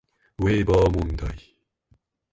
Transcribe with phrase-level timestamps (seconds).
[0.39, 1.35] ウェーバー問題